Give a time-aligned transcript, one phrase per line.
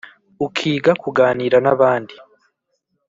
[0.45, 2.15] ukiga kuganira n'abandi